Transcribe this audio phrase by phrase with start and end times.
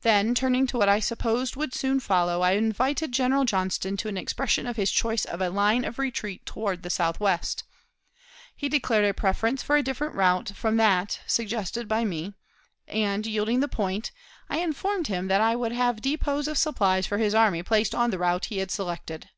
[0.00, 4.16] Then, turning to what I supposed would soon follow, I invited General Johnston to an
[4.16, 7.62] expression of his choice of a line of retreat toward the southwest.
[8.56, 12.32] He declared a preference for a different route from that suggested by me,
[12.88, 14.10] and, yielding the point,
[14.48, 18.08] I informed him that I would have depots of supplies for his army placed on
[18.10, 19.28] the route he had selected.